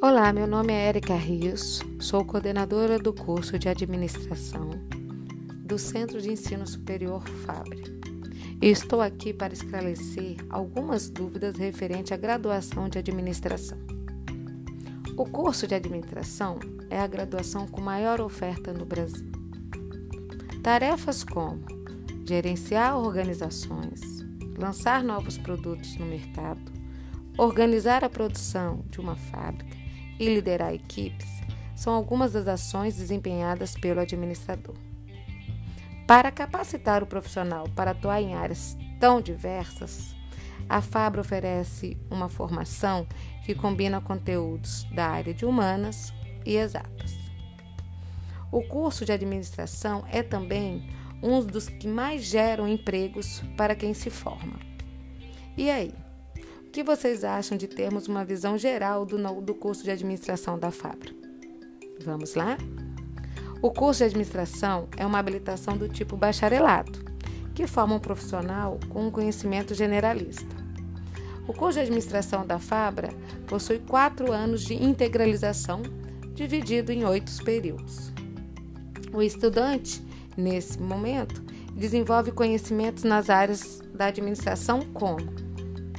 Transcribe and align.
Olá, 0.00 0.32
meu 0.32 0.46
nome 0.46 0.72
é 0.72 0.90
Erika 0.90 1.16
Rios, 1.16 1.82
sou 1.98 2.24
coordenadora 2.24 3.00
do 3.00 3.12
curso 3.12 3.58
de 3.58 3.68
Administração 3.68 4.70
do 5.64 5.76
Centro 5.76 6.22
de 6.22 6.30
Ensino 6.30 6.64
Superior 6.68 7.28
FABRE. 7.28 7.98
E 8.62 8.68
estou 8.68 9.00
aqui 9.00 9.34
para 9.34 9.52
esclarecer 9.52 10.36
algumas 10.50 11.10
dúvidas 11.10 11.56
referente 11.56 12.14
à 12.14 12.16
graduação 12.16 12.88
de 12.88 12.96
administração. 12.96 13.76
O 15.16 15.24
curso 15.28 15.66
de 15.66 15.74
administração 15.74 16.60
é 16.88 17.00
a 17.00 17.06
graduação 17.08 17.66
com 17.66 17.80
maior 17.80 18.20
oferta 18.20 18.72
no 18.72 18.84
Brasil. 18.84 19.32
Tarefas 20.62 21.24
como 21.24 21.60
gerenciar 22.24 22.96
organizações, 22.96 24.00
lançar 24.56 25.02
novos 25.02 25.36
produtos 25.36 25.96
no 25.96 26.06
mercado, 26.06 26.70
organizar 27.36 28.04
a 28.04 28.08
produção 28.08 28.84
de 28.88 29.00
uma 29.00 29.16
fábrica, 29.16 29.87
e 30.18 30.28
liderar 30.28 30.72
equipes 30.72 31.28
são 31.74 31.94
algumas 31.94 32.32
das 32.32 32.48
ações 32.48 32.96
desempenhadas 32.96 33.74
pelo 33.74 34.00
administrador. 34.00 34.74
Para 36.06 36.32
capacitar 36.32 37.02
o 37.02 37.06
profissional 37.06 37.68
para 37.76 37.92
atuar 37.92 38.20
em 38.20 38.34
áreas 38.34 38.76
tão 38.98 39.20
diversas, 39.20 40.16
a 40.68 40.80
Fabra 40.80 41.20
oferece 41.20 41.96
uma 42.10 42.28
formação 42.28 43.06
que 43.44 43.54
combina 43.54 44.00
conteúdos 44.00 44.84
da 44.92 45.06
área 45.06 45.32
de 45.32 45.46
humanas 45.46 46.12
e 46.44 46.56
exatas. 46.56 47.14
O 48.50 48.62
curso 48.62 49.04
de 49.04 49.12
administração 49.12 50.04
é 50.10 50.22
também 50.22 50.88
um 51.22 51.44
dos 51.44 51.68
que 51.68 51.86
mais 51.86 52.22
geram 52.24 52.66
empregos 52.66 53.42
para 53.56 53.74
quem 53.74 53.94
se 53.94 54.10
forma. 54.10 54.58
E 55.56 55.70
aí? 55.70 55.92
Que 56.78 56.84
vocês 56.84 57.24
acham 57.24 57.58
de 57.58 57.66
termos 57.66 58.06
uma 58.06 58.24
visão 58.24 58.56
geral 58.56 59.04
do, 59.04 59.18
do 59.40 59.52
curso 59.52 59.82
de 59.82 59.90
administração 59.90 60.56
da 60.56 60.70
Fabra? 60.70 61.10
Vamos 62.04 62.36
lá? 62.36 62.56
O 63.60 63.72
curso 63.72 63.98
de 63.98 64.04
administração 64.04 64.86
é 64.96 65.04
uma 65.04 65.18
habilitação 65.18 65.76
do 65.76 65.88
tipo 65.88 66.16
bacharelado, 66.16 67.00
que 67.52 67.66
forma 67.66 67.96
um 67.96 67.98
profissional 67.98 68.78
com 68.90 69.08
um 69.08 69.10
conhecimento 69.10 69.74
generalista. 69.74 70.46
O 71.48 71.52
curso 71.52 71.80
de 71.80 71.86
administração 71.86 72.46
da 72.46 72.60
Fabra 72.60 73.08
possui 73.48 73.80
quatro 73.80 74.30
anos 74.30 74.62
de 74.62 74.74
integralização, 74.74 75.82
dividido 76.32 76.92
em 76.92 77.04
oito 77.04 77.42
períodos. 77.42 78.12
O 79.12 79.20
estudante, 79.20 80.00
nesse 80.36 80.80
momento, 80.80 81.42
desenvolve 81.74 82.30
conhecimentos 82.30 83.02
nas 83.02 83.28
áreas 83.28 83.80
da 83.92 84.06
administração 84.06 84.82
como 84.94 85.47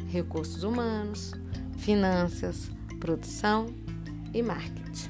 recursos 0.09 0.63
humanos, 0.63 1.31
finanças, 1.77 2.69
produção 2.99 3.67
e 4.33 4.41
marketing. 4.41 5.09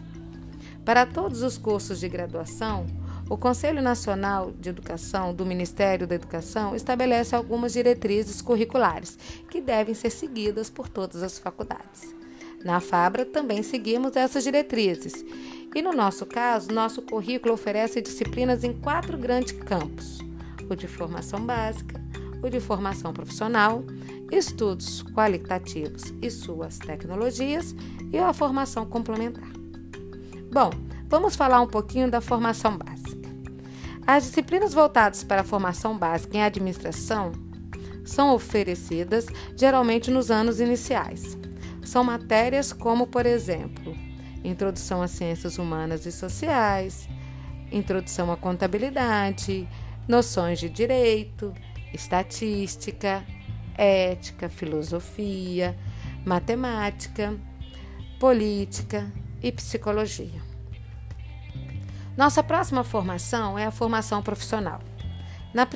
Para 0.85 1.05
todos 1.05 1.41
os 1.41 1.57
cursos 1.57 1.99
de 1.99 2.09
graduação, 2.09 2.85
o 3.29 3.37
Conselho 3.37 3.81
Nacional 3.81 4.51
de 4.51 4.69
Educação 4.69 5.33
do 5.33 5.45
Ministério 5.45 6.07
da 6.07 6.15
Educação 6.15 6.75
estabelece 6.75 7.35
algumas 7.35 7.73
diretrizes 7.73 8.41
curriculares 8.41 9.17
que 9.49 9.61
devem 9.61 9.93
ser 9.93 10.09
seguidas 10.09 10.69
por 10.69 10.89
todas 10.89 11.21
as 11.21 11.37
faculdades. 11.37 12.15
Na 12.63 12.79
Fabra 12.79 13.25
também 13.25 13.63
seguimos 13.63 14.15
essas 14.15 14.43
diretrizes. 14.43 15.23
E 15.75 15.81
no 15.81 15.93
nosso 15.93 16.25
caso, 16.25 16.71
nosso 16.71 17.03
currículo 17.03 17.53
oferece 17.53 18.01
disciplinas 18.01 18.63
em 18.63 18.73
quatro 18.73 19.17
grandes 19.17 19.53
campos: 19.53 20.17
o 20.67 20.75
de 20.75 20.87
formação 20.87 21.39
básica, 21.45 22.03
o 22.41 22.49
de 22.49 22.59
formação 22.59 23.13
profissional, 23.13 23.83
estudos 24.31 25.03
qualitativos 25.13 26.13
e 26.21 26.29
suas 26.29 26.77
tecnologias 26.77 27.75
e 28.11 28.17
a 28.17 28.33
formação 28.33 28.85
complementar. 28.85 29.49
Bom, 30.51 30.71
vamos 31.07 31.35
falar 31.35 31.61
um 31.61 31.67
pouquinho 31.67 32.09
da 32.09 32.21
formação 32.21 32.77
básica. 32.77 33.29
As 34.05 34.23
disciplinas 34.23 34.73
voltadas 34.73 35.23
para 35.23 35.41
a 35.41 35.43
formação 35.43 35.97
básica 35.97 36.37
em 36.37 36.43
administração 36.43 37.31
são 38.03 38.33
oferecidas 38.33 39.27
geralmente 39.55 40.09
nos 40.09 40.31
anos 40.31 40.59
iniciais. 40.59 41.37
São 41.83 42.03
matérias 42.03 42.73
como, 42.73 43.05
por 43.07 43.25
exemplo, 43.25 43.95
Introdução 44.43 45.01
às 45.01 45.11
Ciências 45.11 45.57
Humanas 45.57 46.05
e 46.05 46.11
Sociais, 46.11 47.07
Introdução 47.71 48.31
à 48.31 48.37
Contabilidade, 48.37 49.67
Noções 50.07 50.59
de 50.59 50.69
Direito, 50.69 51.53
estatística, 51.93 53.23
ética, 53.79 54.49
filosofia, 54.49 55.77
matemática, 56.25 57.35
política 58.19 59.09
e 59.41 59.51
psicologia. 59.51 60.41
Nossa 62.17 62.43
próxima 62.43 62.83
formação 62.83 63.57
é 63.57 63.65
a 63.65 63.71
formação 63.71 64.21
profissional. 64.21 64.81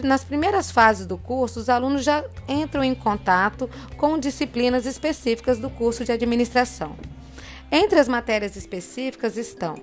nas 0.04 0.24
primeiras 0.24 0.70
fases 0.70 1.08
do 1.08 1.18
curso, 1.18 1.62
os 1.62 1.70
alunos 1.70 2.04
já 2.04 2.24
entram 2.48 2.84
em 2.84 2.94
contato 2.94 3.70
com 3.98 4.20
disciplinas 4.20 4.86
específicas 4.86 5.58
do 5.58 5.70
curso 5.70 6.04
de 6.04 6.12
administração. 6.12 6.98
Entre 7.72 7.98
as 7.98 8.08
matérias 8.08 8.56
específicas 8.56 9.38
estão 9.38 9.76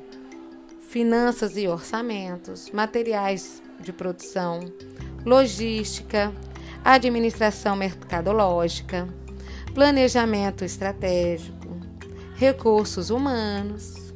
finanças 0.90 1.56
e 1.56 1.66
orçamentos, 1.66 2.70
materiais 2.70 3.62
de 3.80 3.92
produção, 3.92 4.60
logística, 5.24 6.32
administração 6.84 7.76
mercadológica, 7.76 9.08
planejamento 9.74 10.64
estratégico, 10.64 11.78
recursos 12.36 13.10
humanos, 13.10 14.12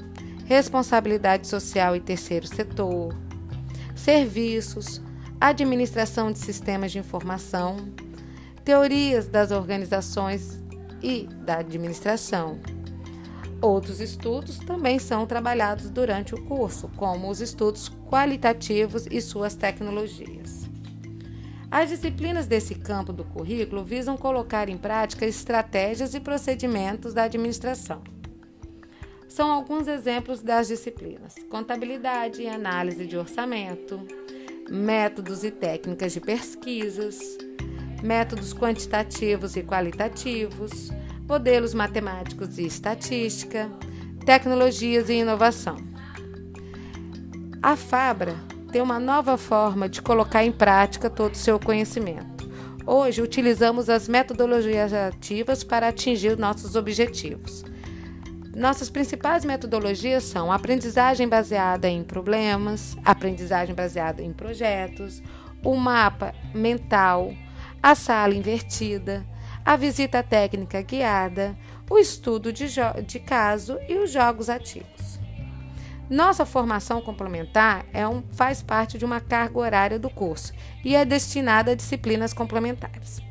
responsabilidade 0.47 1.47
social 1.47 1.94
e 1.94 2.00
terceiro 2.00 2.47
setor, 2.47 3.14
serviços, 3.94 5.00
administração 5.41 6.32
de 6.32 6.38
sistemas 6.38 6.91
de 6.92 6.98
informação, 6.98 7.76
teorias 8.64 9.26
das 9.26 9.50
organizações 9.50 10.62
e 11.02 11.28
da 11.44 11.58
administração. 11.58 12.58
Outros 13.60 14.00
estudos 14.00 14.58
também 14.58 14.98
são 14.98 15.26
trabalhados 15.26 15.88
durante 15.88 16.34
o 16.34 16.44
curso, 16.44 16.91
como 16.96 17.31
os 17.31 17.41
estudos 17.41 17.91
qualitativos 18.10 19.06
e 19.10 19.20
suas 19.20 19.54
tecnologias. 19.54 20.73
As 21.74 21.88
disciplinas 21.88 22.46
desse 22.46 22.76
campo 22.76 23.12
do 23.12 23.24
currículo 23.24 23.82
visam 23.82 24.16
colocar 24.16 24.68
em 24.68 24.78
prática 24.78 25.26
estratégias 25.26 26.14
e 26.14 26.20
procedimentos 26.20 27.12
da 27.12 27.24
administração. 27.24 28.00
São 29.28 29.50
alguns 29.50 29.88
exemplos 29.88 30.40
das 30.40 30.68
disciplinas: 30.68 31.34
contabilidade 31.50 32.42
e 32.42 32.48
análise 32.48 33.04
de 33.04 33.16
orçamento, 33.16 34.00
métodos 34.70 35.42
e 35.42 35.50
técnicas 35.50 36.12
de 36.12 36.20
pesquisas, 36.20 37.18
métodos 38.00 38.54
quantitativos 38.54 39.56
e 39.56 39.64
qualitativos, 39.64 40.92
modelos 41.28 41.74
matemáticos 41.74 42.56
e 42.56 42.66
estatística, 42.66 43.68
tecnologias 44.24 45.08
e 45.08 45.14
inovação. 45.14 45.76
A 47.60 47.74
Fabra 47.74 48.53
tem 48.74 48.82
uma 48.82 48.98
nova 48.98 49.38
forma 49.38 49.88
de 49.88 50.02
colocar 50.02 50.44
em 50.44 50.50
prática 50.50 51.08
todo 51.08 51.34
o 51.34 51.38
seu 51.38 51.60
conhecimento. 51.60 52.50
Hoje 52.84 53.22
utilizamos 53.22 53.88
as 53.88 54.08
metodologias 54.08 54.92
ativas 54.92 55.62
para 55.62 55.86
atingir 55.86 56.36
nossos 56.36 56.74
objetivos. 56.74 57.64
Nossas 58.52 58.90
principais 58.90 59.44
metodologias 59.44 60.24
são 60.24 60.50
aprendizagem 60.50 61.28
baseada 61.28 61.88
em 61.88 62.02
problemas, 62.02 62.96
aprendizagem 63.04 63.76
baseada 63.76 64.20
em 64.22 64.32
projetos, 64.32 65.22
o 65.62 65.76
mapa 65.76 66.34
mental, 66.52 67.32
a 67.80 67.94
sala 67.94 68.34
invertida, 68.34 69.25
a 69.64 69.76
visita 69.76 70.20
técnica 70.20 70.82
guiada, 70.82 71.56
o 71.88 71.96
estudo 71.96 72.52
de, 72.52 72.66
de 73.06 73.20
caso 73.20 73.78
e 73.88 73.94
os 73.99 74.10
jogos 74.10 74.49
ativos. 74.50 75.22
Nossa 76.10 76.44
formação 76.44 77.00
complementar 77.00 77.86
é 77.92 78.06
um, 78.06 78.22
faz 78.32 78.62
parte 78.62 78.98
de 78.98 79.04
uma 79.04 79.20
carga 79.20 79.58
horária 79.58 79.98
do 79.98 80.10
curso 80.10 80.52
e 80.84 80.94
é 80.94 81.04
destinada 81.04 81.72
a 81.72 81.74
disciplinas 81.74 82.34
complementares. 82.34 83.22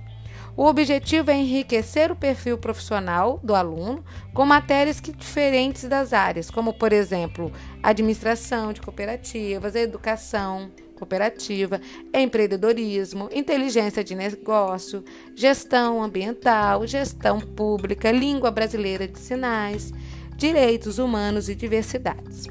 O 0.56 0.66
objetivo 0.66 1.32
é 1.32 1.36
enriquecer 1.36 2.12
o 2.12 2.16
perfil 2.16 2.58
profissional 2.58 3.40
do 3.44 3.56
aluno 3.56 4.04
com 4.34 4.46
matérias 4.46 5.00
que, 5.00 5.12
diferentes 5.12 5.86
das 5.86 6.14
áreas, 6.14 6.50
como, 6.52 6.74
por 6.74 6.94
exemplo, 6.94 7.52
administração 7.82 8.72
de 8.72 8.80
cooperativas, 8.82 9.76
educação 9.76 10.72
cooperativa, 10.96 11.82
empreendedorismo, 12.14 13.30
inteligência 13.34 14.04
de 14.04 14.14
negócio, 14.14 15.04
gestão 15.36 16.04
ambiental, 16.04 16.86
gestão 16.86 17.40
pública, 17.40 18.12
língua 18.12 18.52
brasileira 18.52 19.08
de 19.08 19.18
sinais, 19.20 19.92
direitos 20.38 21.00
humanos 21.00 21.50
e 21.50 21.56
diversidades. 21.56 22.48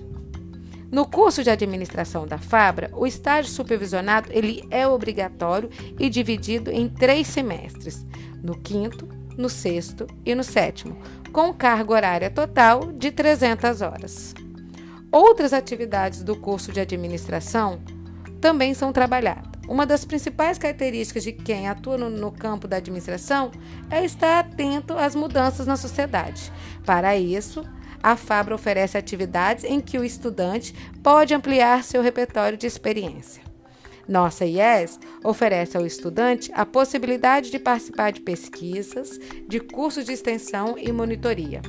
No 0.92 1.06
curso 1.06 1.42
de 1.42 1.48
administração 1.48 2.26
da 2.26 2.36
Fabra, 2.36 2.90
o 2.92 3.06
estágio 3.06 3.50
supervisionado 3.50 4.28
ele 4.30 4.62
é 4.70 4.86
obrigatório 4.86 5.70
e 5.98 6.10
dividido 6.10 6.70
em 6.70 6.86
três 6.86 7.28
semestres, 7.28 8.06
no 8.42 8.58
quinto, 8.58 9.08
no 9.38 9.48
sexto 9.48 10.06
e 10.22 10.34
no 10.34 10.44
sétimo, 10.44 10.98
com 11.32 11.50
carga 11.54 11.94
horária 11.94 12.30
total 12.30 12.92
de 12.92 13.10
300 13.10 13.80
horas. 13.80 14.34
Outras 15.10 15.54
atividades 15.54 16.22
do 16.22 16.36
curso 16.36 16.70
de 16.70 16.80
administração 16.80 17.80
também 18.38 18.74
são 18.74 18.92
trabalhadas. 18.92 19.50
Uma 19.66 19.86
das 19.86 20.04
principais 20.04 20.58
características 20.58 21.22
de 21.22 21.32
quem 21.32 21.68
atua 21.68 21.96
no, 21.96 22.10
no, 22.10 22.30
campo 22.30 22.68
da 22.68 22.76
administração 22.76 23.50
é 23.88 24.04
estar 24.04 24.40
atento 24.40 24.98
às 24.98 25.14
mudanças 25.14 25.66
na 25.66 25.76
sociedade. 25.76 26.52
Para 26.84 27.16
isso, 27.16 27.64
a 28.02 28.16
Fabra 28.16 28.54
oferece 28.54 28.98
atividades 28.98 29.64
em 29.64 29.80
que 29.80 29.98
o 29.98 30.04
estudante 30.04 30.74
pode 31.02 31.32
ampliar 31.32 31.84
seu 31.84 32.02
repertório 32.02 32.58
de 32.58 32.66
experiência. 32.66 33.42
Nossa 34.08 34.44
IES 34.44 34.98
oferece 35.22 35.76
ao 35.76 35.86
estudante 35.86 36.50
a 36.54 36.66
possibilidade 36.66 37.50
de 37.50 37.58
participar 37.58 38.10
de 38.10 38.20
pesquisas, 38.20 39.18
de 39.48 39.60
cursos 39.60 40.04
de 40.04 40.12
extensão 40.12 40.76
e 40.76 40.90
monitoria. 40.90 41.62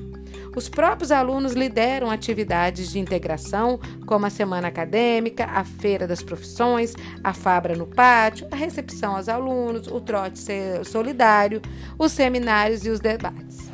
Os 0.56 0.70
próprios 0.70 1.12
alunos 1.12 1.54
lideram 1.54 2.12
atividades 2.12 2.92
de 2.92 3.00
integração, 3.00 3.80
como 4.06 4.26
a 4.26 4.30
semana 4.30 4.68
acadêmica, 4.68 5.46
a 5.46 5.64
feira 5.64 6.06
das 6.06 6.22
profissões, 6.22 6.94
a 7.24 7.34
Fabra 7.34 7.76
no 7.76 7.88
pátio, 7.88 8.48
a 8.52 8.56
recepção 8.56 9.16
aos 9.16 9.28
alunos, 9.28 9.88
o 9.88 10.00
trote 10.00 10.40
solidário, 10.86 11.62
os 11.98 12.12
seminários 12.12 12.86
e 12.86 12.90
os 12.90 13.00
debates. 13.00 13.73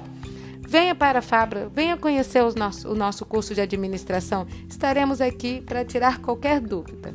Venha 0.70 0.94
para 0.94 1.18
a 1.18 1.22
Fabra, 1.24 1.68
venha 1.68 1.98
conhecer 1.98 2.44
nosso, 2.54 2.88
o 2.88 2.94
nosso 2.94 3.26
curso 3.26 3.56
de 3.56 3.62
administração. 3.62 4.46
Estaremos 4.70 5.20
aqui 5.20 5.62
para 5.62 5.84
tirar 5.84 6.20
qualquer 6.20 6.62
dúvida. 6.62 7.12